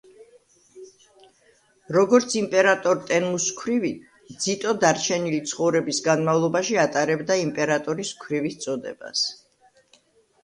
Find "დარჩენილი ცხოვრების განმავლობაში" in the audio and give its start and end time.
4.85-6.79